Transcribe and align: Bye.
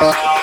Bye. 0.00 0.35